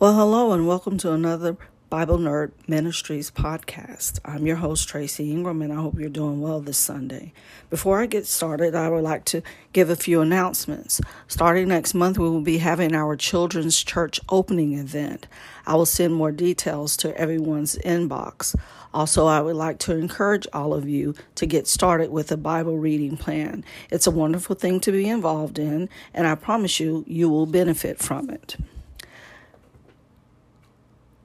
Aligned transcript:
Well, 0.00 0.14
hello, 0.14 0.52
and 0.52 0.66
welcome 0.66 0.96
to 0.96 1.12
another 1.12 1.58
Bible 1.90 2.16
Nerd 2.16 2.52
Ministries 2.66 3.30
podcast. 3.30 4.18
I'm 4.24 4.46
your 4.46 4.56
host, 4.56 4.88
Tracy 4.88 5.30
Ingram, 5.30 5.60
and 5.60 5.70
I 5.70 5.76
hope 5.76 6.00
you're 6.00 6.08
doing 6.08 6.40
well 6.40 6.62
this 6.62 6.78
Sunday. 6.78 7.34
Before 7.68 8.00
I 8.00 8.06
get 8.06 8.26
started, 8.26 8.74
I 8.74 8.88
would 8.88 9.02
like 9.02 9.26
to 9.26 9.42
give 9.74 9.90
a 9.90 9.96
few 9.96 10.22
announcements. 10.22 11.02
Starting 11.28 11.68
next 11.68 11.92
month, 11.92 12.16
we 12.16 12.30
will 12.30 12.40
be 12.40 12.56
having 12.56 12.94
our 12.94 13.14
children's 13.14 13.82
church 13.82 14.22
opening 14.30 14.72
event. 14.72 15.26
I 15.66 15.74
will 15.74 15.84
send 15.84 16.14
more 16.14 16.32
details 16.32 16.96
to 16.96 17.14
everyone's 17.18 17.76
inbox. 17.84 18.56
Also, 18.94 19.26
I 19.26 19.42
would 19.42 19.56
like 19.56 19.78
to 19.80 19.98
encourage 19.98 20.46
all 20.54 20.72
of 20.72 20.88
you 20.88 21.14
to 21.34 21.44
get 21.44 21.66
started 21.68 22.10
with 22.10 22.32
a 22.32 22.38
Bible 22.38 22.78
reading 22.78 23.18
plan. 23.18 23.66
It's 23.90 24.06
a 24.06 24.10
wonderful 24.10 24.56
thing 24.56 24.80
to 24.80 24.92
be 24.92 25.06
involved 25.06 25.58
in, 25.58 25.90
and 26.14 26.26
I 26.26 26.36
promise 26.36 26.80
you, 26.80 27.04
you 27.06 27.28
will 27.28 27.44
benefit 27.44 27.98
from 27.98 28.30
it. 28.30 28.56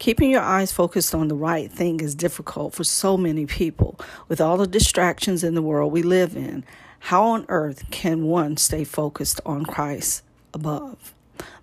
Keeping 0.05 0.29
your 0.29 0.43
eyes 0.43 0.71
focused 0.71 1.15
on 1.15 1.29
the 1.29 1.35
right 1.35 1.71
thing 1.71 1.99
is 1.99 2.13
difficult 2.13 2.75
for 2.75 2.83
so 2.83 3.17
many 3.17 3.47
people. 3.47 3.99
With 4.27 4.39
all 4.39 4.55
the 4.55 4.67
distractions 4.67 5.43
in 5.43 5.55
the 5.55 5.63
world 5.63 5.91
we 5.91 6.03
live 6.03 6.37
in, 6.37 6.63
how 6.99 7.23
on 7.23 7.43
earth 7.49 7.89
can 7.89 8.25
one 8.25 8.55
stay 8.57 8.83
focused 8.83 9.41
on 9.47 9.65
Christ 9.65 10.21
above? 10.53 11.15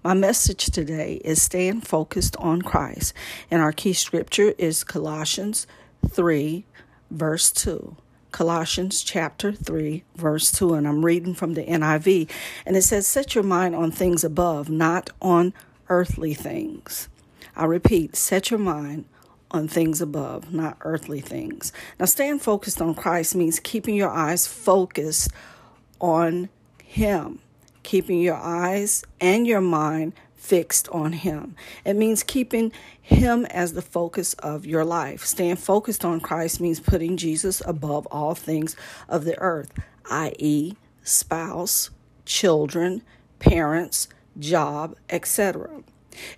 My 0.03 0.15
message 0.15 0.67
today 0.67 1.21
is 1.25 1.41
staying 1.41 1.83
focused 1.83 2.35
on 2.39 2.63
Christ, 2.63 3.15
and 3.49 3.63
our 3.63 3.71
key 3.71 3.93
scripture 3.93 4.55
is 4.59 4.83
Colossians 4.83 5.69
3, 6.11 6.65
verse 7.13 7.53
2. 7.53 7.95
Colossians 8.33 9.05
chapter 9.05 9.53
3, 9.53 10.03
verse 10.17 10.51
2, 10.51 10.75
and 10.75 10.89
I'm 10.89 11.05
reading 11.05 11.35
from 11.35 11.55
the 11.55 11.65
NIV, 11.65 12.29
and 12.67 12.77
it 12.77 12.83
says, 12.83 13.07
Set 13.07 13.37
your 13.37 13.45
mind 13.45 13.77
on 13.77 13.93
things 13.93 14.25
above, 14.25 14.69
not 14.69 15.11
on 15.21 15.55
earthly 15.89 16.35
things. 16.35 17.09
I 17.57 17.65
repeat, 17.65 18.17
set 18.17 18.51
your 18.51 18.61
mind 18.61 19.05
on 19.51 19.69
things 19.69 20.01
above, 20.01 20.53
not 20.53 20.79
earthly 20.81 21.21
things. 21.21 21.73
Now, 22.01 22.07
staying 22.07 22.39
focused 22.41 22.81
on 22.81 22.95
Christ 22.95 23.35
means 23.35 23.61
keeping 23.61 23.95
your 23.95 24.11
eyes 24.11 24.47
focused 24.47 25.31
on 26.01 26.49
Him, 26.83 27.41
keeping 27.83 28.21
your 28.21 28.37
eyes 28.37 29.05
and 29.21 29.47
your 29.47 29.61
mind 29.61 30.15
fixed 30.35 30.89
on 30.89 31.13
Him. 31.13 31.55
It 31.85 31.95
means 31.95 32.23
keeping 32.23 32.73
Him 33.01 33.45
as 33.47 33.75
the 33.75 33.83
focus 33.83 34.35
of 34.35 34.67
your 34.67 34.85
life. 34.85 35.25
Staying 35.25 35.57
focused 35.57 36.05
on 36.05 36.21
Christ 36.21 36.61
means 36.61 36.81
putting 36.81 37.17
Jesus 37.17 37.63
above 37.65 38.07
all 38.11 38.35
things 38.35 38.75
of 39.09 39.25
the 39.25 39.39
earth, 39.39 39.73
i.e., 40.11 40.75
spouse, 41.05 41.91
children, 42.25 43.03
parents, 43.39 44.09
job, 44.39 44.97
etc. 45.11 45.83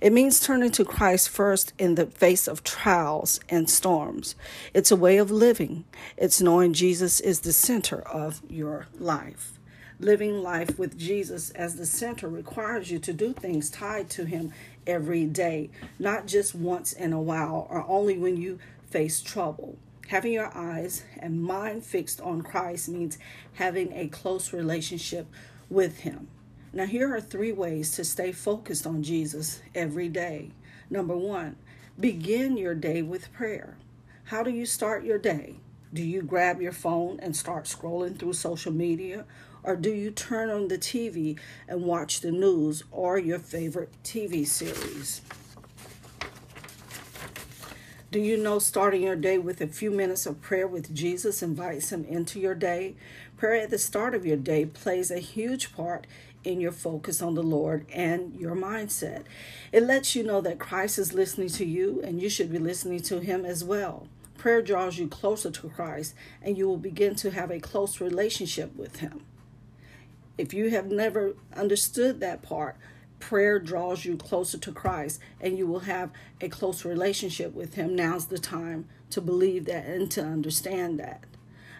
It 0.00 0.12
means 0.12 0.41
turning 0.41 0.70
to 0.72 0.84
Christ 0.84 1.28
first 1.28 1.72
in 1.78 1.94
the 1.94 2.06
face 2.06 2.47
of 2.47 2.64
trials 2.64 3.41
and 3.48 3.69
storms. 3.69 4.34
It's 4.72 4.91
a 4.91 4.97
way 4.97 5.17
of 5.17 5.30
living, 5.30 5.84
it's 6.17 6.41
knowing 6.41 6.72
Jesus 6.72 7.20
is 7.20 7.41
the 7.41 7.53
center 7.53 8.00
of 8.00 8.42
your 8.48 8.86
life. 8.98 9.58
Living 10.00 10.42
life 10.42 10.78
with 10.78 10.98
Jesus 10.98 11.50
as 11.50 11.77
the 11.77 11.86
center 11.86 12.28
requires 12.28 12.91
you 12.91 12.98
to 12.98 13.12
do 13.12 13.33
things 13.33 13.70
tied 13.70 14.11
to 14.11 14.25
Him 14.25 14.52
every 14.86 15.25
day, 15.25 15.70
not 15.98 16.27
just 16.27 16.55
once 16.55 16.92
in 16.92 17.12
a 17.12 17.20
while 17.20 17.67
or 17.70 17.84
only 17.89 18.19
when 18.19 18.36
you 18.36 18.58
face 18.91 19.20
trouble. 19.20 19.78
Having 20.08 20.33
your 20.33 20.55
eyes 20.55 21.05
and 21.19 21.42
mind 21.42 21.84
fixed 21.84 22.20
on 22.20 22.42
Christ 22.42 22.89
means 22.89 23.19
having 23.55 23.92
a 23.92 24.08
close 24.08 24.52
relationship 24.52 25.27
with 25.70 26.00
Him. 26.00 26.28
Now, 26.75 26.86
here 26.86 27.14
are 27.14 27.20
three 27.20 27.52
ways 27.52 27.92
to 27.92 28.05
stay 28.05 28.33
focused 28.33 28.85
on 28.85 29.05
Jesus 29.05 29.62
every 29.77 30.08
day. 30.08 30.51
Number 30.90 31.17
one, 31.17 31.55
begin 32.01 32.57
your 32.57 32.74
day 32.74 33.01
with 33.01 33.33
prayer. 33.33 33.77
How 34.24 34.42
do 34.42 34.51
you 34.51 34.67
start 34.67 35.05
your 35.05 35.18
day? 35.18 35.55
Do 35.92 36.02
you 36.02 36.20
grab 36.20 36.61
your 36.61 36.73
phone 36.73 37.20
and 37.20 37.36
start 37.36 37.67
scrolling 37.67 38.18
through 38.18 38.33
social 38.33 38.73
media? 38.73 39.24
Or 39.62 39.77
do 39.77 39.92
you 39.92 40.11
turn 40.11 40.51
on 40.51 40.67
the 40.67 40.77
TV 40.77 41.39
and 41.68 41.85
watch 41.85 42.20
the 42.20 42.33
news 42.33 42.83
or 42.91 43.18
your 43.18 43.39
favorite 43.39 43.92
TV 44.02 44.45
series? 44.45 45.20
Do 48.11 48.20
you 48.20 48.36
know 48.36 48.58
starting 48.58 49.02
your 49.02 49.17
day 49.17 49.39
with 49.39 49.61
a 49.61 49.67
few 49.67 49.91
minutes 49.91 50.27
of 50.27 50.41
prayer 50.41 50.67
with 50.67 50.95
Jesus 50.95 51.42
invites 51.42 51.91
him 51.91 52.05
into 52.05 52.39
your 52.39 52.55
day? 52.55 52.95
Prayer 53.36 53.62
at 53.62 53.70
the 53.70 53.79
start 53.79 54.14
of 54.14 54.24
your 54.24 54.36
day 54.36 54.67
plays 54.67 55.11
a 55.11 55.18
huge 55.18 55.74
part 55.74 56.06
in 56.44 56.60
your 56.60 56.72
focus 56.72 57.22
on 57.22 57.34
the 57.34 57.42
Lord 57.42 57.86
and 57.92 58.34
your 58.38 58.55
mindset. 58.55 59.24
It 59.72 59.82
lets 59.82 60.14
you 60.14 60.22
know 60.22 60.40
that 60.42 60.58
Christ 60.58 60.98
is 60.98 61.14
listening 61.14 61.48
to 61.48 61.64
you 61.64 62.00
and 62.05 62.20
you 62.20 62.28
should 62.28 62.52
be 62.52 62.58
listening 62.58 63.00
to 63.02 63.20
him 63.20 63.44
as 63.44 63.64
well. 63.64 64.06
Prayer 64.36 64.62
draws 64.62 64.98
you 64.98 65.08
closer 65.08 65.50
to 65.50 65.68
Christ 65.70 66.14
and 66.42 66.58
you 66.58 66.68
will 66.68 66.77
begin 66.77 67.14
to 67.16 67.30
have 67.30 67.50
a 67.50 67.60
close 67.60 68.00
relationship 68.00 68.77
with 68.77 68.96
him. 68.96 69.24
If 70.36 70.52
you 70.52 70.70
have 70.70 70.86
never 70.86 71.34
understood 71.56 72.20
that 72.20 72.42
part, 72.42 72.76
prayer 73.20 73.58
draws 73.58 74.05
you 74.05 74.16
closer 74.16 74.58
to 74.58 74.72
Christ 74.72 75.20
and 75.40 75.56
you 75.56 75.66
will 75.66 75.80
have 75.80 76.11
a 76.40 76.48
close 76.48 76.84
relationship 76.84 77.55
with 77.55 77.74
him. 77.74 77.96
Now's 77.96 78.26
the 78.26 78.38
time 78.38 78.86
to 79.11 79.20
believe 79.20 79.64
that 79.66 79.86
and 79.86 80.11
to 80.11 80.22
understand 80.22 80.98
that. 81.00 81.24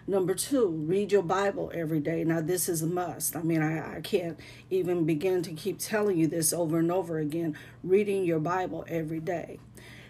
Number 0.07 0.35
two, 0.35 0.67
read 0.67 1.11
your 1.11 1.23
Bible 1.23 1.71
every 1.73 1.99
day. 1.99 2.23
Now, 2.23 2.39
this 2.39 2.69
is 2.69 2.83
a 2.83 2.87
must. 2.87 3.35
I 3.35 3.41
mean, 3.41 3.63
I, 3.63 3.97
I 3.97 4.01
can't 4.01 4.39
even 4.69 5.03
begin 5.03 5.41
to 5.43 5.53
keep 5.53 5.79
telling 5.79 6.17
you 6.17 6.27
this 6.27 6.53
over 6.53 6.77
and 6.77 6.91
over 6.91 7.17
again. 7.17 7.57
Reading 7.83 8.23
your 8.23 8.39
Bible 8.39 8.85
every 8.87 9.19
day. 9.19 9.59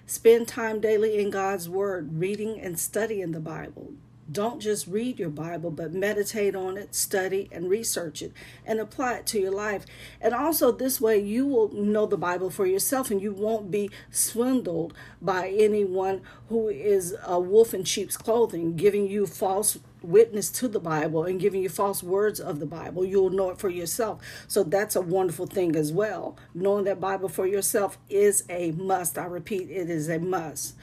Spend 0.05 0.49
time 0.49 0.81
daily 0.81 1.17
in 1.17 1.29
God's 1.29 1.69
Word, 1.69 2.19
reading 2.19 2.59
and 2.59 2.77
studying 2.77 3.31
the 3.31 3.39
Bible. 3.39 3.93
Don't 4.31 4.59
just 4.59 4.87
read 4.87 5.19
your 5.19 5.29
Bible, 5.29 5.69
but 5.69 5.93
meditate 5.93 6.55
on 6.55 6.77
it, 6.77 6.95
study, 6.95 7.47
and 7.51 7.69
research 7.69 8.23
it, 8.23 8.33
and 8.65 8.79
apply 8.79 9.15
it 9.17 9.27
to 9.27 9.39
your 9.39 9.51
life. 9.51 9.85
And 10.19 10.33
also, 10.33 10.71
this 10.71 10.99
way, 10.99 11.19
you 11.19 11.45
will 11.45 11.71
know 11.71 12.07
the 12.07 12.17
Bible 12.17 12.49
for 12.49 12.65
yourself 12.65 13.11
and 13.11 13.21
you 13.21 13.31
won't 13.31 13.69
be 13.69 13.91
swindled 14.09 14.93
by 15.21 15.49
anyone 15.49 16.21
who 16.49 16.69
is 16.69 17.15
a 17.23 17.39
wolf 17.39 17.73
in 17.73 17.83
sheep's 17.83 18.17
clothing, 18.17 18.75
giving 18.75 19.07
you 19.07 19.27
false 19.27 19.77
witness 20.01 20.49
to 20.51 20.67
the 20.67 20.79
Bible 20.79 21.23
and 21.23 21.39
giving 21.39 21.61
you 21.61 21.69
false 21.69 22.01
words 22.01 22.39
of 22.39 22.59
the 22.59 22.65
Bible. 22.65 23.05
You'll 23.05 23.29
know 23.29 23.51
it 23.51 23.59
for 23.59 23.69
yourself. 23.69 24.21
So 24.47 24.63
that's 24.63 24.95
a 24.95 25.01
wonderful 25.01 25.47
thing 25.47 25.75
as 25.75 25.91
well. 25.91 26.37
Knowing 26.53 26.85
that 26.85 26.99
Bible 26.99 27.29
for 27.29 27.45
yourself 27.45 27.97
is 28.09 28.43
a 28.49 28.71
must. 28.71 29.17
I 29.17 29.25
repeat, 29.25 29.69
it 29.69 29.89
is 29.89 30.09
a 30.09 30.19
must. 30.19 30.75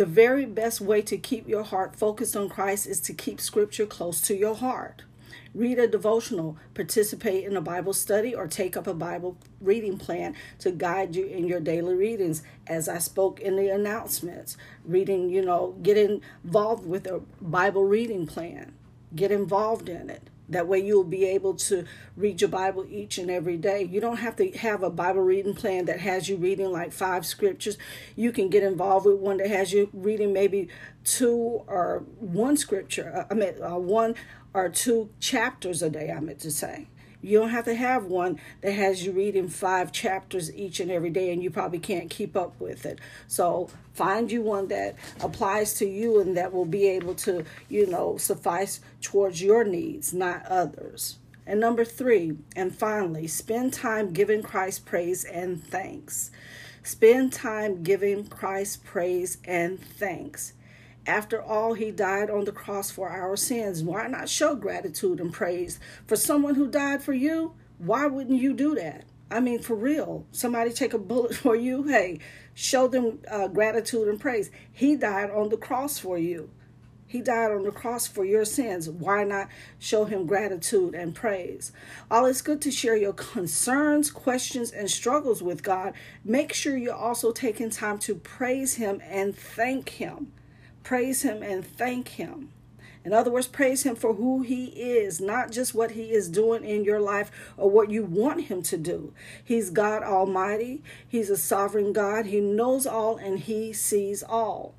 The 0.00 0.06
very 0.06 0.46
best 0.46 0.80
way 0.80 1.02
to 1.02 1.18
keep 1.18 1.46
your 1.46 1.62
heart 1.62 1.94
focused 1.94 2.34
on 2.34 2.48
Christ 2.48 2.86
is 2.86 3.00
to 3.00 3.12
keep 3.12 3.38
scripture 3.38 3.84
close 3.84 4.22
to 4.22 4.34
your 4.34 4.54
heart. 4.54 5.02
Read 5.54 5.78
a 5.78 5.86
devotional, 5.86 6.56
participate 6.72 7.44
in 7.44 7.54
a 7.54 7.60
Bible 7.60 7.92
study, 7.92 8.34
or 8.34 8.46
take 8.46 8.78
up 8.78 8.86
a 8.86 8.94
Bible 8.94 9.36
reading 9.60 9.98
plan 9.98 10.36
to 10.60 10.70
guide 10.70 11.14
you 11.14 11.26
in 11.26 11.46
your 11.46 11.60
daily 11.60 11.94
readings. 11.94 12.42
As 12.66 12.88
I 12.88 12.96
spoke 12.96 13.40
in 13.40 13.56
the 13.56 13.68
announcements, 13.68 14.56
reading, 14.86 15.28
you 15.28 15.44
know, 15.44 15.76
get 15.82 15.98
involved 15.98 16.86
with 16.86 17.06
a 17.06 17.20
Bible 17.42 17.84
reading 17.84 18.26
plan, 18.26 18.72
get 19.14 19.30
involved 19.30 19.90
in 19.90 20.08
it. 20.08 20.30
That 20.50 20.66
way, 20.66 20.80
you'll 20.80 21.04
be 21.04 21.24
able 21.24 21.54
to 21.54 21.84
read 22.16 22.40
your 22.40 22.50
Bible 22.50 22.84
each 22.88 23.18
and 23.18 23.30
every 23.30 23.56
day. 23.56 23.84
You 23.84 24.00
don't 24.00 24.18
have 24.18 24.36
to 24.36 24.50
have 24.58 24.82
a 24.82 24.90
Bible 24.90 25.22
reading 25.22 25.54
plan 25.54 25.84
that 25.86 26.00
has 26.00 26.28
you 26.28 26.36
reading 26.36 26.70
like 26.70 26.92
five 26.92 27.24
scriptures. 27.24 27.78
You 28.16 28.32
can 28.32 28.48
get 28.48 28.62
involved 28.62 29.06
with 29.06 29.16
one 29.16 29.38
that 29.38 29.48
has 29.48 29.72
you 29.72 29.88
reading 29.92 30.32
maybe 30.32 30.68
two 31.04 31.62
or 31.66 32.04
one 32.18 32.56
scripture, 32.56 33.12
uh, 33.16 33.32
I 33.32 33.34
mean, 33.34 33.62
uh, 33.62 33.78
one 33.78 34.14
or 34.52 34.68
two 34.68 35.10
chapters 35.20 35.82
a 35.82 35.90
day, 35.90 36.10
I 36.10 36.20
meant 36.20 36.40
to 36.40 36.50
say. 36.50 36.88
You 37.22 37.38
don't 37.38 37.50
have 37.50 37.66
to 37.66 37.74
have 37.74 38.06
one 38.06 38.40
that 38.62 38.72
has 38.72 39.04
you 39.04 39.12
reading 39.12 39.48
five 39.48 39.92
chapters 39.92 40.54
each 40.54 40.80
and 40.80 40.90
every 40.90 41.10
day 41.10 41.32
and 41.32 41.42
you 41.42 41.50
probably 41.50 41.78
can't 41.78 42.08
keep 42.08 42.36
up 42.36 42.58
with 42.60 42.86
it. 42.86 42.98
So 43.26 43.68
find 43.92 44.32
you 44.32 44.42
one 44.42 44.68
that 44.68 44.96
applies 45.20 45.74
to 45.74 45.86
you 45.86 46.20
and 46.20 46.36
that 46.36 46.52
will 46.52 46.64
be 46.64 46.86
able 46.88 47.14
to, 47.16 47.44
you 47.68 47.86
know, 47.86 48.16
suffice 48.16 48.80
towards 49.02 49.42
your 49.42 49.64
needs, 49.64 50.14
not 50.14 50.46
others. 50.46 51.18
And 51.46 51.58
number 51.58 51.84
three, 51.84 52.36
and 52.54 52.74
finally, 52.74 53.26
spend 53.26 53.72
time 53.72 54.12
giving 54.12 54.42
Christ 54.42 54.86
praise 54.86 55.24
and 55.24 55.62
thanks. 55.62 56.30
Spend 56.82 57.32
time 57.32 57.82
giving 57.82 58.26
Christ 58.26 58.84
praise 58.84 59.38
and 59.44 59.78
thanks. 59.80 60.54
After 61.06 61.42
all, 61.42 61.74
he 61.74 61.90
died 61.90 62.30
on 62.30 62.44
the 62.44 62.52
cross 62.52 62.90
for 62.90 63.08
our 63.08 63.36
sins. 63.36 63.82
Why 63.82 64.06
not 64.06 64.28
show 64.28 64.54
gratitude 64.54 65.20
and 65.20 65.32
praise 65.32 65.80
for 66.06 66.16
someone 66.16 66.54
who 66.54 66.68
died 66.68 67.02
for 67.02 67.12
you? 67.12 67.54
Why 67.78 68.06
wouldn't 68.06 68.40
you 68.40 68.52
do 68.52 68.74
that? 68.74 69.04
I 69.30 69.40
mean, 69.40 69.60
for 69.60 69.74
real. 69.74 70.26
Somebody 70.32 70.72
take 70.72 70.92
a 70.92 70.98
bullet 70.98 71.34
for 71.36 71.56
you. 71.56 71.84
Hey, 71.84 72.18
show 72.54 72.88
them 72.88 73.20
uh, 73.30 73.48
gratitude 73.48 74.08
and 74.08 74.20
praise. 74.20 74.50
He 74.72 74.96
died 74.96 75.30
on 75.30 75.48
the 75.48 75.56
cross 75.56 75.98
for 75.98 76.18
you. 76.18 76.50
He 77.06 77.22
died 77.22 77.50
on 77.50 77.64
the 77.64 77.72
cross 77.72 78.06
for 78.06 78.24
your 78.24 78.44
sins. 78.44 78.88
Why 78.88 79.24
not 79.24 79.48
show 79.80 80.04
him 80.04 80.26
gratitude 80.26 80.94
and 80.94 81.12
praise? 81.12 81.72
While 82.06 82.26
it's 82.26 82.40
good 82.40 82.62
to 82.62 82.70
share 82.70 82.96
your 82.96 83.14
concerns, 83.14 84.12
questions, 84.12 84.70
and 84.70 84.88
struggles 84.88 85.42
with 85.42 85.64
God, 85.64 85.94
make 86.24 86.52
sure 86.52 86.76
you're 86.76 86.94
also 86.94 87.32
taking 87.32 87.68
time 87.68 87.98
to 88.00 88.14
praise 88.14 88.74
him 88.74 89.02
and 89.04 89.36
thank 89.36 89.88
him. 89.88 90.32
Praise 90.82 91.22
him 91.22 91.42
and 91.42 91.64
thank 91.64 92.08
him. 92.08 92.50
In 93.02 93.14
other 93.14 93.30
words, 93.30 93.46
praise 93.46 93.84
him 93.84 93.96
for 93.96 94.14
who 94.14 94.42
he 94.42 94.66
is, 94.66 95.20
not 95.20 95.50
just 95.50 95.74
what 95.74 95.92
he 95.92 96.12
is 96.12 96.28
doing 96.28 96.64
in 96.64 96.84
your 96.84 97.00
life 97.00 97.30
or 97.56 97.70
what 97.70 97.90
you 97.90 98.04
want 98.04 98.42
him 98.42 98.62
to 98.64 98.76
do. 98.76 99.14
He's 99.42 99.70
God 99.70 100.02
Almighty, 100.02 100.82
he's 101.08 101.30
a 101.30 101.36
sovereign 101.36 101.94
God, 101.94 102.26
he 102.26 102.40
knows 102.40 102.86
all 102.86 103.16
and 103.16 103.38
he 103.38 103.72
sees 103.72 104.22
all 104.22 104.74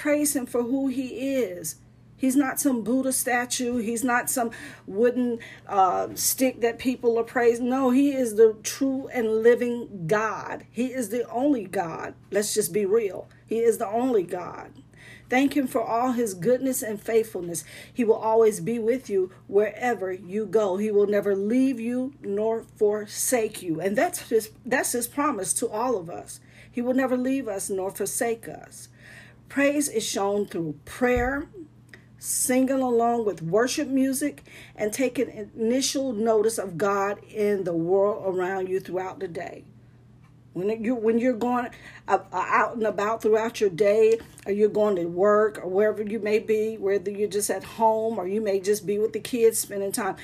praise 0.00 0.34
him 0.34 0.46
for 0.46 0.62
who 0.62 0.88
he 0.88 1.34
is. 1.36 1.76
He's 2.16 2.34
not 2.36 2.58
some 2.58 2.82
Buddha 2.82 3.12
statue. 3.12 3.76
He's 3.78 4.02
not 4.02 4.30
some 4.30 4.50
wooden 4.86 5.40
uh, 5.66 6.08
stick 6.14 6.62
that 6.62 6.78
people 6.78 7.18
are 7.18 7.24
praising. 7.24 7.68
No, 7.68 7.90
he 7.90 8.12
is 8.12 8.36
the 8.36 8.56
true 8.62 9.08
and 9.12 9.42
living 9.42 10.06
God. 10.06 10.64
He 10.70 10.86
is 10.86 11.10
the 11.10 11.28
only 11.28 11.64
God. 11.64 12.14
Let's 12.30 12.54
just 12.54 12.72
be 12.72 12.86
real. 12.86 13.28
He 13.46 13.58
is 13.58 13.76
the 13.76 13.88
only 13.88 14.22
God. 14.22 14.72
Thank 15.30 15.56
him 15.56 15.68
for 15.68 15.80
all 15.80 16.10
his 16.10 16.34
goodness 16.34 16.82
and 16.82 17.00
faithfulness. 17.00 17.62
He 17.94 18.02
will 18.02 18.16
always 18.16 18.58
be 18.58 18.80
with 18.80 19.08
you 19.08 19.30
wherever 19.46 20.12
you 20.12 20.44
go. 20.44 20.76
He 20.76 20.90
will 20.90 21.06
never 21.06 21.36
leave 21.36 21.78
you 21.78 22.14
nor 22.20 22.64
forsake 22.76 23.62
you. 23.62 23.80
And 23.80 23.96
that's 23.96 24.28
his 24.28 24.50
that's 24.66 24.90
his 24.90 25.06
promise 25.06 25.52
to 25.54 25.68
all 25.68 25.96
of 25.96 26.10
us. 26.10 26.40
He 26.70 26.82
will 26.82 26.94
never 26.94 27.16
leave 27.16 27.46
us 27.46 27.70
nor 27.70 27.92
forsake 27.92 28.48
us. 28.48 28.88
Praise 29.48 29.88
is 29.88 30.04
shown 30.04 30.46
through 30.46 30.80
prayer, 30.84 31.46
singing 32.18 32.80
along 32.80 33.24
with 33.24 33.40
worship 33.40 33.86
music, 33.86 34.44
and 34.74 34.92
taking 34.92 35.48
initial 35.54 36.12
notice 36.12 36.58
of 36.58 36.76
God 36.76 37.22
in 37.24 37.62
the 37.62 37.72
world 37.72 38.24
around 38.26 38.68
you 38.68 38.80
throughout 38.80 39.20
the 39.20 39.28
day. 39.28 39.64
When 40.52 40.82
you 40.82 40.96
when 40.96 41.18
you're 41.18 41.34
going 41.34 41.68
uh, 42.08 42.18
out 42.32 42.74
and 42.74 42.82
about 42.84 43.22
throughout 43.22 43.60
your 43.60 43.70
day, 43.70 44.18
or 44.46 44.52
you're 44.52 44.68
going 44.68 44.96
to 44.96 45.04
work, 45.04 45.58
or 45.62 45.68
wherever 45.68 46.02
you 46.02 46.18
may 46.18 46.40
be, 46.40 46.76
whether 46.76 47.10
you're 47.10 47.28
just 47.28 47.50
at 47.50 47.62
home 47.62 48.18
or 48.18 48.26
you 48.26 48.40
may 48.40 48.58
just 48.58 48.84
be 48.84 48.98
with 48.98 49.12
the 49.12 49.20
kids 49.20 49.60
spending 49.60 49.92
time, 49.92 50.16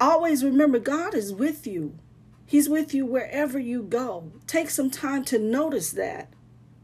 always 0.00 0.42
remember 0.42 0.78
God 0.78 1.14
is 1.14 1.32
with 1.32 1.66
you. 1.66 1.94
He's 2.46 2.68
with 2.68 2.94
you 2.94 3.06
wherever 3.06 3.58
you 3.58 3.82
go. 3.82 4.32
Take 4.46 4.70
some 4.70 4.90
time 4.90 5.24
to 5.26 5.38
notice 5.38 5.92
that 5.92 6.32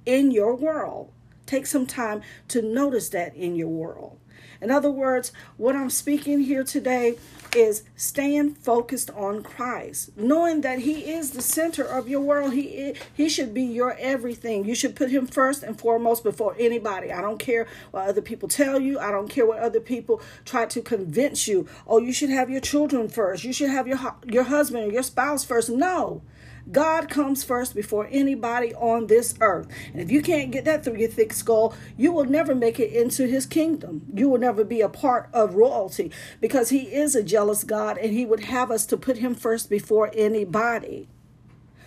in 0.05 0.31
your 0.31 0.55
world. 0.55 1.11
Take 1.47 1.67
some 1.67 1.87
time 1.87 2.23
to 2.49 2.63
notice 2.63 3.09
that 3.09 3.35
in 3.35 3.57
your 3.57 3.69
world. 3.69 4.19
In 4.61 4.71
other 4.71 4.91
words, 4.91 5.33
what 5.57 5.77
I'm 5.77 5.91
speaking 5.91 6.41
here 6.41 6.65
today 6.65 7.17
is 7.55 7.85
staying 7.97 8.55
focused 8.55 9.11
on 9.11 9.43
Christ, 9.43 10.17
knowing 10.17 10.61
that 10.63 10.81
He 10.81 11.11
is 11.11 11.31
the 11.31 11.43
center 11.43 11.85
of 11.85 12.09
your 12.09 12.21
world. 12.21 12.53
He 12.53 12.95
He 13.15 13.29
should 13.29 13.55
be 13.55 13.63
your 13.63 13.97
everything. 13.99 14.65
You 14.65 14.75
should 14.75 14.97
put 14.97 15.11
Him 15.11 15.27
first 15.27 15.63
and 15.63 15.79
foremost 15.79 16.23
before 16.23 16.55
anybody. 16.59 17.13
I 17.13 17.21
don't 17.21 17.39
care 17.39 17.67
what 17.91 18.09
other 18.09 18.23
people 18.23 18.49
tell 18.49 18.81
you. 18.81 18.99
I 18.99 19.11
don't 19.11 19.29
care 19.29 19.47
what 19.47 19.59
other 19.59 19.81
people 19.81 20.21
try 20.45 20.67
to 20.67 20.81
convince 20.83 21.49
you. 21.49 21.67
Oh, 21.87 21.99
you 21.99 22.13
should 22.13 22.31
have 22.31 22.51
your 22.51 22.61
children 22.61 23.09
first. 23.09 23.45
You 23.45 23.53
should 23.53 23.71
have 23.71 23.87
your 23.87 23.99
your 24.27 24.45
husband 24.45 24.91
or 24.91 24.93
your 24.93 25.03
spouse 25.03 25.45
first. 25.45 25.71
No. 25.71 26.23
God 26.71 27.09
comes 27.09 27.45
first 27.45 27.75
before 27.75 28.09
anybody 28.11 28.75
on 28.75 29.07
this 29.07 29.35
earth. 29.41 29.69
And 29.93 30.03
if 30.03 30.11
you 30.11 30.21
can't 30.21 30.51
get 30.51 30.65
that 30.65 30.85
through 30.85 30.97
your 30.97 31.11
thick 31.11 31.33
skull, 31.33 31.75
you 31.97 32.13
will 32.13 32.25
never 32.25 32.55
make 32.55 32.81
it 32.81 32.93
into 32.93 33.27
his 33.27 33.47
kingdom. 33.47 34.03
You 34.13 34.29
will 34.29 34.39
never 34.39 34.65
be 34.65 34.81
a 34.81 34.89
part 34.89 35.29
of 35.33 35.55
royalty 35.55 36.11
because 36.41 36.71
he 36.71 36.95
is 36.95 37.15
a 37.15 37.23
jealous 37.23 37.65
God 37.65 37.99
and 37.99 38.13
he 38.13 38.27
would 38.27 38.45
have 38.45 38.71
us 38.71 38.87
to 38.87 38.97
put 38.97 39.19
him 39.19 39.35
first 39.35 39.71
before 39.71 40.11
anybody. 40.15 41.09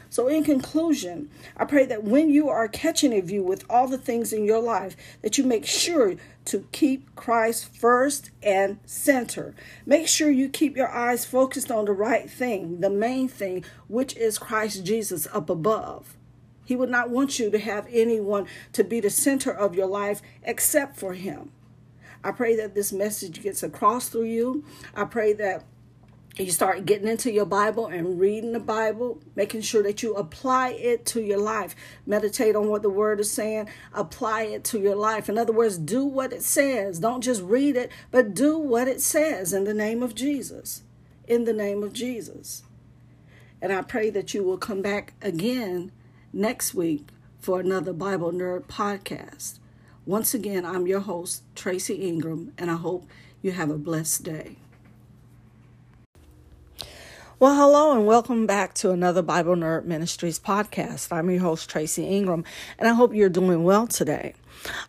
So, 0.09 0.27
in 0.27 0.43
conclusion, 0.43 1.29
I 1.55 1.65
pray 1.65 1.85
that 1.85 2.03
when 2.03 2.29
you 2.29 2.49
are 2.49 2.67
catching 2.67 3.13
a 3.13 3.21
view 3.21 3.43
with 3.43 3.63
all 3.69 3.87
the 3.87 3.97
things 3.97 4.33
in 4.33 4.43
your 4.43 4.59
life, 4.59 4.95
that 5.21 5.37
you 5.37 5.43
make 5.43 5.65
sure 5.65 6.15
to 6.45 6.67
keep 6.71 7.15
Christ 7.15 7.75
first 7.75 8.31
and 8.41 8.79
center. 8.85 9.53
Make 9.85 10.07
sure 10.07 10.31
you 10.31 10.49
keep 10.49 10.75
your 10.75 10.89
eyes 10.89 11.25
focused 11.25 11.69
on 11.71 11.85
the 11.85 11.91
right 11.91 12.27
thing, 12.29 12.79
the 12.81 12.89
main 12.89 13.27
thing, 13.27 13.63
which 13.87 14.17
is 14.17 14.39
Christ 14.39 14.83
Jesus 14.83 15.27
up 15.31 15.47
above. 15.47 16.17
He 16.65 16.75
would 16.75 16.89
not 16.89 17.11
want 17.11 17.37
you 17.37 17.51
to 17.51 17.59
have 17.59 17.87
anyone 17.91 18.47
to 18.73 18.83
be 18.83 18.99
the 18.99 19.09
center 19.11 19.51
of 19.51 19.75
your 19.75 19.87
life 19.87 20.21
except 20.43 20.97
for 20.97 21.13
Him. 21.13 21.51
I 22.23 22.31
pray 22.31 22.55
that 22.55 22.75
this 22.75 22.91
message 22.91 23.43
gets 23.43 23.63
across 23.63 24.09
through 24.09 24.25
you. 24.25 24.63
I 24.95 25.05
pray 25.05 25.33
that 25.33 25.65
you 26.37 26.51
start 26.51 26.85
getting 26.85 27.07
into 27.07 27.31
your 27.31 27.45
Bible 27.45 27.87
and 27.87 28.19
reading 28.19 28.53
the 28.53 28.59
Bible, 28.59 29.21
making 29.35 29.61
sure 29.61 29.83
that 29.83 30.01
you 30.03 30.13
apply 30.15 30.69
it 30.69 31.05
to 31.07 31.21
your 31.21 31.37
life. 31.37 31.75
Meditate 32.05 32.55
on 32.55 32.69
what 32.69 32.81
the 32.81 32.89
Word 32.89 33.19
is 33.19 33.31
saying, 33.31 33.67
apply 33.93 34.43
it 34.43 34.63
to 34.65 34.79
your 34.79 34.95
life. 34.95 35.27
In 35.27 35.37
other 35.37 35.51
words, 35.51 35.77
do 35.77 36.05
what 36.05 36.31
it 36.31 36.43
says. 36.43 36.99
Don't 36.99 37.21
just 37.21 37.41
read 37.41 37.75
it, 37.75 37.91
but 38.11 38.33
do 38.33 38.57
what 38.57 38.87
it 38.87 39.01
says 39.01 39.51
in 39.51 39.65
the 39.65 39.73
name 39.73 40.01
of 40.01 40.15
Jesus. 40.15 40.83
In 41.27 41.45
the 41.45 41.53
name 41.53 41.83
of 41.83 41.93
Jesus. 41.93 42.63
And 43.61 43.73
I 43.73 43.81
pray 43.81 44.09
that 44.11 44.33
you 44.33 44.43
will 44.43 44.57
come 44.57 44.81
back 44.81 45.13
again 45.21 45.91
next 46.31 46.73
week 46.73 47.09
for 47.39 47.59
another 47.59 47.91
Bible 47.91 48.31
Nerd 48.31 48.63
podcast. 48.67 49.59
Once 50.05 50.33
again, 50.33 50.65
I'm 50.65 50.87
your 50.87 51.01
host, 51.01 51.43
Tracy 51.55 51.95
Ingram, 51.95 52.53
and 52.57 52.71
I 52.71 52.75
hope 52.75 53.05
you 53.41 53.51
have 53.51 53.69
a 53.69 53.77
blessed 53.77 54.23
day. 54.23 54.57
Well, 57.41 57.55
hello 57.55 57.95
and 57.95 58.05
welcome 58.05 58.45
back 58.45 58.73
to 58.73 58.91
another 58.91 59.21
Bible 59.21 59.55
Nerd 59.55 59.85
Ministries 59.85 60.37
podcast. 60.37 61.09
I'm 61.09 61.29
your 61.29 61.39
host, 61.39 61.69
Tracy 61.69 62.03
Ingram, 62.03 62.43
and 62.77 62.85
I 62.85 62.91
hope 62.91 63.13
you're 63.13 63.29
doing 63.29 63.63
well 63.63 63.87
today. 63.87 64.33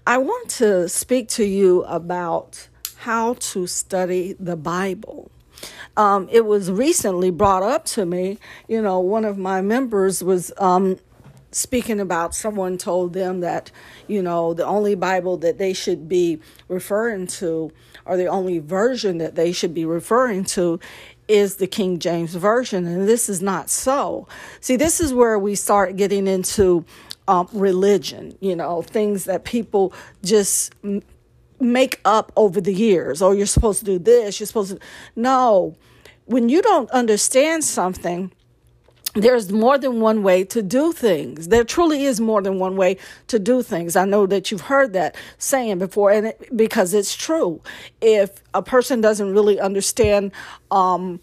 I 0.04 0.18
want 0.18 0.50
to 0.58 0.88
speak 0.88 1.28
to 1.28 1.44
you 1.44 1.84
about 1.84 2.66
how 2.96 3.34
to 3.34 3.68
study 3.68 4.34
the 4.40 4.56
Bible. 4.56 5.30
Um, 5.96 6.28
it 6.32 6.44
was 6.44 6.72
recently 6.72 7.30
brought 7.30 7.62
up 7.62 7.84
to 7.84 8.04
me, 8.04 8.40
you 8.66 8.82
know, 8.82 8.98
one 8.98 9.24
of 9.24 9.38
my 9.38 9.60
members 9.60 10.24
was 10.24 10.52
um, 10.58 10.98
speaking 11.52 12.00
about 12.00 12.34
someone 12.34 12.78
told 12.78 13.12
them 13.12 13.40
that, 13.40 13.70
you 14.06 14.22
know, 14.22 14.54
the 14.54 14.64
only 14.64 14.94
Bible 14.94 15.36
that 15.38 15.58
they 15.58 15.72
should 15.72 16.08
be 16.08 16.40
referring 16.68 17.26
to 17.26 17.72
or 18.04 18.16
the 18.16 18.26
only 18.26 18.58
version 18.58 19.18
that 19.18 19.34
they 19.34 19.52
should 19.52 19.74
be 19.74 19.84
referring 19.84 20.44
to 20.44 20.80
is 21.28 21.56
the 21.56 21.66
King 21.66 22.00
James 22.00 22.34
Version, 22.34 22.86
and 22.86 23.08
this 23.08 23.28
is 23.28 23.40
not 23.40 23.70
so. 23.70 24.26
See, 24.60 24.74
this 24.74 25.00
is 25.00 25.14
where 25.14 25.38
we 25.38 25.54
start 25.54 25.94
getting 25.94 26.26
into 26.26 26.84
um, 27.28 27.48
religion, 27.52 28.36
you 28.40 28.56
know, 28.56 28.82
things 28.82 29.26
that 29.26 29.44
people 29.44 29.92
just 30.24 30.74
m- 30.82 31.02
make 31.60 32.00
up 32.04 32.32
over 32.34 32.60
the 32.60 32.74
years. 32.74 33.22
Oh, 33.22 33.30
you're 33.30 33.46
supposed 33.46 33.78
to 33.78 33.84
do 33.84 33.98
this, 34.00 34.40
you're 34.40 34.48
supposed 34.48 34.72
to. 34.72 34.80
No, 35.14 35.76
when 36.24 36.48
you 36.48 36.62
don't 36.62 36.90
understand 36.90 37.62
something, 37.62 38.32
there's 39.14 39.50
more 39.50 39.76
than 39.76 40.00
one 40.00 40.22
way 40.22 40.44
to 40.44 40.62
do 40.62 40.92
things. 40.92 41.48
There 41.48 41.64
truly 41.64 42.04
is 42.04 42.20
more 42.20 42.42
than 42.42 42.58
one 42.58 42.76
way 42.76 42.96
to 43.26 43.38
do 43.38 43.62
things. 43.62 43.96
I 43.96 44.04
know 44.04 44.26
that 44.26 44.50
you've 44.50 44.60
heard 44.62 44.92
that 44.92 45.16
saying 45.38 45.78
before, 45.78 46.12
and 46.12 46.28
it, 46.28 46.56
because 46.56 46.94
it's 46.94 47.16
true. 47.16 47.60
If 48.00 48.42
a 48.54 48.62
person 48.62 49.00
doesn't 49.00 49.32
really 49.32 49.58
understand 49.58 50.30
um, 50.70 51.20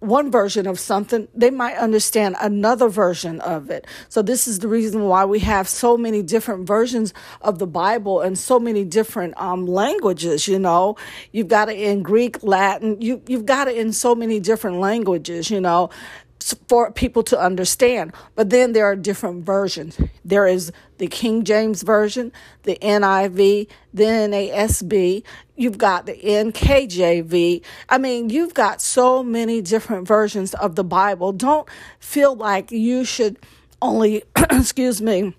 one 0.00 0.30
version 0.30 0.66
of 0.66 0.80
something, 0.80 1.28
they 1.34 1.50
might 1.50 1.76
understand 1.76 2.36
another 2.40 2.88
version 2.88 3.40
of 3.40 3.70
it. 3.70 3.86
So, 4.08 4.22
this 4.22 4.48
is 4.48 4.58
the 4.60 4.68
reason 4.68 5.04
why 5.04 5.24
we 5.24 5.40
have 5.40 5.68
so 5.68 5.96
many 5.96 6.22
different 6.22 6.66
versions 6.66 7.14
of 7.40 7.58
the 7.58 7.66
Bible 7.66 8.20
and 8.20 8.36
so 8.36 8.58
many 8.58 8.84
different 8.84 9.40
um, 9.40 9.66
languages. 9.66 10.48
You 10.48 10.58
know, 10.58 10.96
you've 11.30 11.48
got 11.48 11.68
it 11.68 11.78
in 11.78 12.02
Greek, 12.02 12.42
Latin, 12.42 13.00
you, 13.00 13.22
you've 13.28 13.46
got 13.46 13.68
it 13.68 13.76
in 13.76 13.92
so 13.92 14.14
many 14.14 14.40
different 14.40 14.78
languages, 14.78 15.50
you 15.50 15.60
know 15.60 15.90
for 16.68 16.90
people 16.92 17.22
to 17.24 17.38
understand. 17.38 18.12
But 18.34 18.50
then 18.50 18.72
there 18.72 18.84
are 18.84 18.96
different 18.96 19.44
versions. 19.44 19.98
There 20.24 20.46
is 20.46 20.72
the 20.98 21.06
King 21.06 21.44
James 21.44 21.82
Version, 21.82 22.32
the 22.64 22.78
NIV, 22.82 23.68
the 23.94 24.04
NASB, 24.04 25.22
you've 25.56 25.78
got 25.78 26.06
the 26.06 26.14
NKJV. 26.14 27.62
I 27.88 27.98
mean, 27.98 28.30
you've 28.30 28.54
got 28.54 28.80
so 28.80 29.22
many 29.22 29.60
different 29.60 30.06
versions 30.06 30.54
of 30.54 30.76
the 30.76 30.84
Bible. 30.84 31.32
Don't 31.32 31.68
feel 31.98 32.34
like 32.34 32.70
you 32.70 33.04
should 33.04 33.38
only, 33.82 34.22
excuse 34.50 35.02
me, 35.02 35.34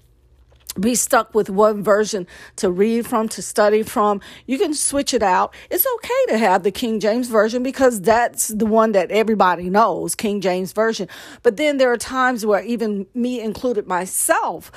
be 0.79 0.95
stuck 0.95 1.33
with 1.33 1.49
one 1.49 1.83
version 1.83 2.27
to 2.57 2.69
read 2.69 3.07
from, 3.07 3.27
to 3.29 3.41
study 3.41 3.83
from. 3.83 4.21
You 4.45 4.57
can 4.57 4.73
switch 4.73 5.13
it 5.13 5.23
out. 5.23 5.53
It's 5.69 5.85
okay 5.95 6.25
to 6.33 6.37
have 6.37 6.63
the 6.63 6.71
King 6.71 6.99
James 6.99 7.27
Version 7.27 7.63
because 7.63 8.01
that's 8.01 8.49
the 8.49 8.65
one 8.65 8.91
that 8.91 9.11
everybody 9.11 9.69
knows, 9.69 10.15
King 10.15 10.41
James 10.41 10.71
Version. 10.71 11.07
But 11.43 11.57
then 11.57 11.77
there 11.77 11.91
are 11.91 11.97
times 11.97 12.45
where 12.45 12.63
even 12.63 13.07
me 13.13 13.41
included 13.41 13.87
myself, 13.87 14.71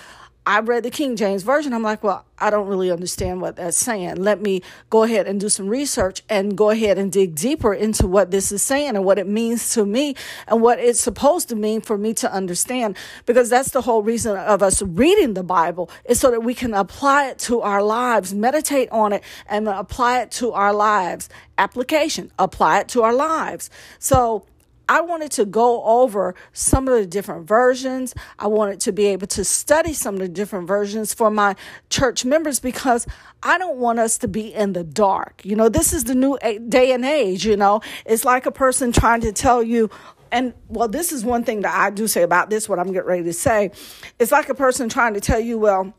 I 0.44 0.58
read 0.58 0.82
the 0.82 0.90
King 0.90 1.14
James 1.14 1.44
Version. 1.44 1.72
I'm 1.72 1.84
like, 1.84 2.02
well, 2.02 2.24
I 2.36 2.50
don't 2.50 2.66
really 2.66 2.90
understand 2.90 3.40
what 3.40 3.54
that's 3.54 3.78
saying. 3.78 4.16
Let 4.16 4.40
me 4.40 4.62
go 4.90 5.04
ahead 5.04 5.28
and 5.28 5.38
do 5.38 5.48
some 5.48 5.68
research 5.68 6.22
and 6.28 6.56
go 6.56 6.70
ahead 6.70 6.98
and 6.98 7.12
dig 7.12 7.36
deeper 7.36 7.72
into 7.72 8.08
what 8.08 8.32
this 8.32 8.50
is 8.50 8.60
saying 8.60 8.96
and 8.96 9.04
what 9.04 9.20
it 9.20 9.28
means 9.28 9.72
to 9.74 9.86
me 9.86 10.16
and 10.48 10.60
what 10.60 10.80
it's 10.80 11.00
supposed 11.00 11.48
to 11.50 11.54
mean 11.54 11.80
for 11.80 11.96
me 11.96 12.12
to 12.14 12.32
understand. 12.32 12.96
Because 13.24 13.50
that's 13.50 13.70
the 13.70 13.82
whole 13.82 14.02
reason 14.02 14.36
of 14.36 14.64
us 14.64 14.82
reading 14.82 15.34
the 15.34 15.44
Bible 15.44 15.88
is 16.06 16.18
so 16.18 16.32
that 16.32 16.42
we 16.42 16.54
can 16.54 16.74
apply 16.74 17.28
it 17.28 17.38
to 17.40 17.60
our 17.60 17.82
lives, 17.82 18.34
meditate 18.34 18.90
on 18.90 19.12
it, 19.12 19.22
and 19.46 19.68
apply 19.68 20.22
it 20.22 20.32
to 20.32 20.50
our 20.52 20.72
lives. 20.72 21.28
Application, 21.56 22.32
apply 22.40 22.80
it 22.80 22.88
to 22.88 23.02
our 23.02 23.14
lives. 23.14 23.70
So, 24.00 24.44
I 24.92 25.00
wanted 25.00 25.30
to 25.32 25.46
go 25.46 25.82
over 25.84 26.34
some 26.52 26.86
of 26.86 26.92
the 26.92 27.06
different 27.06 27.48
versions. 27.48 28.14
I 28.38 28.46
wanted 28.48 28.78
to 28.80 28.92
be 28.92 29.06
able 29.06 29.26
to 29.28 29.42
study 29.42 29.94
some 29.94 30.16
of 30.16 30.20
the 30.20 30.28
different 30.28 30.68
versions 30.68 31.14
for 31.14 31.30
my 31.30 31.56
church 31.88 32.26
members 32.26 32.60
because 32.60 33.06
I 33.42 33.56
don't 33.56 33.78
want 33.78 34.00
us 34.00 34.18
to 34.18 34.28
be 34.28 34.52
in 34.52 34.74
the 34.74 34.84
dark. 34.84 35.46
You 35.46 35.56
know, 35.56 35.70
this 35.70 35.94
is 35.94 36.04
the 36.04 36.14
new 36.14 36.36
day 36.68 36.92
and 36.92 37.06
age, 37.06 37.46
you 37.46 37.56
know. 37.56 37.80
It's 38.04 38.26
like 38.26 38.44
a 38.44 38.52
person 38.52 38.92
trying 38.92 39.22
to 39.22 39.32
tell 39.32 39.62
you, 39.62 39.88
and 40.30 40.52
well, 40.68 40.88
this 40.88 41.10
is 41.10 41.24
one 41.24 41.42
thing 41.42 41.62
that 41.62 41.74
I 41.74 41.88
do 41.88 42.06
say 42.06 42.22
about 42.22 42.50
this, 42.50 42.68
what 42.68 42.78
I'm 42.78 42.92
getting 42.92 43.08
ready 43.08 43.24
to 43.24 43.32
say. 43.32 43.70
It's 44.18 44.30
like 44.30 44.50
a 44.50 44.54
person 44.54 44.90
trying 44.90 45.14
to 45.14 45.20
tell 45.20 45.40
you, 45.40 45.58
well, 45.58 45.94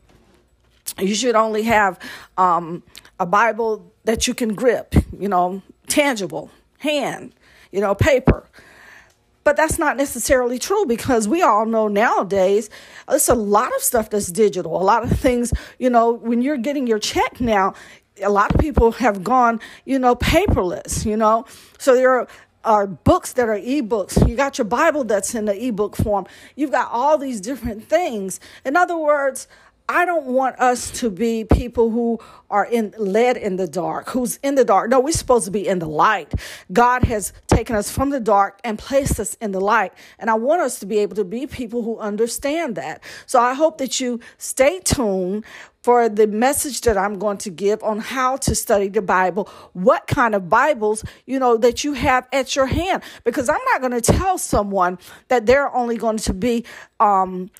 you 1.00 1.16
should 1.16 1.34
only 1.34 1.64
have 1.64 1.98
um, 2.38 2.84
a 3.18 3.26
Bible 3.26 3.92
that 4.04 4.28
you 4.28 4.34
can 4.34 4.54
grip, 4.54 4.94
you 5.18 5.28
know, 5.28 5.62
tangible, 5.88 6.52
hand, 6.78 7.34
you 7.72 7.80
know, 7.80 7.96
paper. 7.96 8.48
But 9.44 9.56
that's 9.56 9.78
not 9.78 9.96
necessarily 9.96 10.58
true 10.58 10.86
because 10.86 11.28
we 11.28 11.42
all 11.42 11.66
know 11.66 11.86
nowadays 11.86 12.70
it's 13.08 13.28
a 13.28 13.34
lot 13.34 13.74
of 13.76 13.82
stuff 13.82 14.10
that's 14.10 14.32
digital. 14.32 14.80
A 14.80 14.82
lot 14.82 15.04
of 15.04 15.18
things, 15.18 15.52
you 15.78 15.90
know, 15.90 16.12
when 16.12 16.40
you're 16.42 16.56
getting 16.56 16.86
your 16.86 16.98
check 16.98 17.40
now, 17.40 17.74
a 18.22 18.30
lot 18.30 18.54
of 18.54 18.60
people 18.60 18.92
have 18.92 19.22
gone, 19.22 19.60
you 19.84 19.98
know, 19.98 20.14
paperless, 20.16 21.04
you 21.04 21.16
know. 21.16 21.44
So 21.78 21.94
there 21.94 22.10
are 22.10 22.28
are 22.64 22.86
books 22.86 23.34
that 23.34 23.48
are 23.48 23.58
ebooks. 23.58 24.26
You 24.26 24.36
got 24.36 24.58
your 24.58 24.64
Bible 24.64 25.04
that's 25.04 25.34
in 25.34 25.44
the 25.44 25.66
ebook 25.66 25.96
form. 25.96 26.26
You've 26.56 26.70
got 26.70 26.90
all 26.90 27.18
these 27.18 27.40
different 27.40 27.88
things. 27.88 28.40
In 28.64 28.76
other 28.76 28.96
words, 28.96 29.46
I 29.86 30.06
don't 30.06 30.24
want 30.24 30.58
us 30.58 30.90
to 31.00 31.10
be 31.10 31.44
people 31.44 31.90
who 31.90 32.18
are 32.48 32.64
in 32.64 32.94
led 32.96 33.36
in 33.36 33.56
the 33.56 33.66
dark, 33.66 34.08
who's 34.08 34.38
in 34.42 34.54
the 34.54 34.64
dark. 34.64 34.88
No, 34.88 34.98
we're 34.98 35.12
supposed 35.12 35.44
to 35.44 35.50
be 35.50 35.68
in 35.68 35.78
the 35.78 35.88
light. 35.88 36.32
God 36.72 37.04
has 37.04 37.34
taken 37.48 37.76
us 37.76 37.90
from 37.90 38.08
the 38.08 38.20
dark 38.20 38.60
and 38.64 38.78
placed 38.78 39.20
us 39.20 39.34
in 39.42 39.52
the 39.52 39.60
light. 39.60 39.92
And 40.18 40.30
I 40.30 40.34
want 40.34 40.62
us 40.62 40.80
to 40.80 40.86
be 40.86 40.98
able 41.00 41.16
to 41.16 41.24
be 41.24 41.46
people 41.46 41.82
who 41.82 41.98
understand 41.98 42.76
that. 42.76 43.04
So 43.26 43.38
I 43.38 43.52
hope 43.52 43.76
that 43.76 44.00
you 44.00 44.20
stay 44.38 44.80
tuned 44.80 45.44
for 45.82 46.08
the 46.08 46.26
message 46.26 46.80
that 46.82 46.96
I'm 46.96 47.18
going 47.18 47.36
to 47.38 47.50
give 47.50 47.82
on 47.82 47.98
how 47.98 48.38
to 48.38 48.54
study 48.54 48.88
the 48.88 49.02
Bible, 49.02 49.50
what 49.74 50.06
kind 50.06 50.34
of 50.34 50.48
Bibles, 50.48 51.04
you 51.26 51.38
know, 51.38 51.58
that 51.58 51.84
you 51.84 51.92
have 51.92 52.26
at 52.32 52.56
your 52.56 52.64
hand. 52.64 53.02
Because 53.22 53.50
I'm 53.50 53.60
not 53.72 53.82
going 53.82 53.92
to 53.92 54.00
tell 54.00 54.38
someone 54.38 54.98
that 55.28 55.44
they're 55.44 55.70
only 55.76 55.98
going 55.98 56.16
to 56.16 56.32
be, 56.32 56.64
um, 57.00 57.50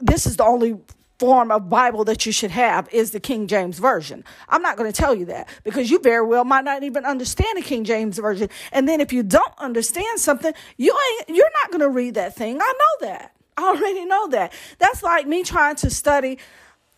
this 0.00 0.26
is 0.26 0.38
the 0.38 0.44
only 0.44 0.80
form 1.18 1.50
of 1.50 1.68
Bible 1.68 2.04
that 2.04 2.26
you 2.26 2.32
should 2.32 2.50
have 2.50 2.88
is 2.92 3.10
the 3.10 3.20
King 3.20 3.46
James 3.46 3.78
Version. 3.78 4.24
I'm 4.48 4.62
not 4.62 4.76
going 4.76 4.90
to 4.90 4.96
tell 4.96 5.14
you 5.14 5.26
that 5.26 5.48
because 5.64 5.90
you 5.90 5.98
very 5.98 6.24
well 6.24 6.44
might 6.44 6.64
not 6.64 6.82
even 6.82 7.04
understand 7.04 7.58
the 7.58 7.62
King 7.62 7.84
James 7.84 8.18
Version. 8.18 8.48
And 8.72 8.88
then 8.88 9.00
if 9.00 9.12
you 9.12 9.22
don't 9.22 9.52
understand 9.58 10.20
something, 10.20 10.52
you 10.76 10.96
ain't 11.18 11.36
you're 11.36 11.50
not 11.62 11.70
going 11.70 11.80
to 11.80 11.88
read 11.88 12.14
that 12.14 12.34
thing. 12.36 12.60
I 12.60 12.72
know 12.72 13.08
that. 13.08 13.34
I 13.56 13.68
already 13.70 14.04
know 14.04 14.28
that. 14.28 14.52
That's 14.78 15.02
like 15.02 15.26
me 15.26 15.42
trying 15.42 15.76
to 15.76 15.90
study 15.90 16.38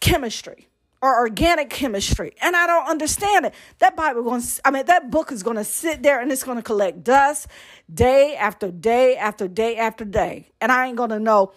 chemistry 0.00 0.68
or 1.02 1.18
organic 1.18 1.70
chemistry 1.70 2.34
and 2.42 2.54
I 2.54 2.66
don't 2.66 2.86
understand 2.86 3.46
it. 3.46 3.54
That 3.78 3.96
Bible 3.96 4.22
going 4.22 4.42
I 4.64 4.70
mean 4.70 4.84
that 4.86 5.10
book 5.10 5.32
is 5.32 5.42
going 5.42 5.56
to 5.56 5.64
sit 5.64 6.02
there 6.02 6.20
and 6.20 6.30
it's 6.30 6.44
going 6.44 6.58
to 6.58 6.62
collect 6.62 7.02
dust 7.02 7.46
day 7.92 8.36
after 8.36 8.70
day 8.70 9.16
after 9.16 9.48
day 9.48 9.76
after 9.76 10.04
day. 10.04 10.50
And 10.60 10.70
I 10.70 10.86
ain't 10.86 10.96
going 10.96 11.10
to 11.10 11.18
know 11.18 11.52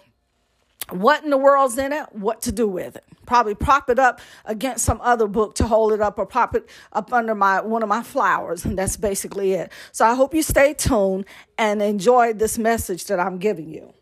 what 0.89 1.23
in 1.23 1.29
the 1.29 1.37
world's 1.37 1.77
in 1.77 1.93
it, 1.93 2.05
what 2.13 2.41
to 2.43 2.51
do 2.51 2.67
with 2.67 2.95
it. 2.95 3.03
Probably 3.25 3.55
prop 3.55 3.89
it 3.89 3.99
up 3.99 4.19
against 4.45 4.85
some 4.85 4.99
other 5.01 5.27
book 5.27 5.55
to 5.55 5.67
hold 5.67 5.93
it 5.93 6.01
up 6.01 6.19
or 6.19 6.25
prop 6.25 6.55
it 6.55 6.69
up 6.91 7.13
under 7.13 7.33
my 7.33 7.61
one 7.61 7.83
of 7.83 7.89
my 7.89 8.03
flowers 8.03 8.65
and 8.65 8.77
that's 8.77 8.97
basically 8.97 9.53
it. 9.53 9.71
So 9.91 10.05
I 10.05 10.15
hope 10.15 10.33
you 10.33 10.43
stay 10.43 10.73
tuned 10.73 11.25
and 11.57 11.81
enjoy 11.81 12.33
this 12.33 12.57
message 12.57 13.05
that 13.05 13.19
I'm 13.19 13.37
giving 13.37 13.69
you. 13.69 13.93